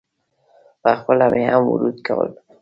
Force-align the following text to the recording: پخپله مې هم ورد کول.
پخپله 0.83 1.27
مې 1.33 1.43
هم 1.53 1.63
ورد 1.69 1.97
کول. 2.07 2.29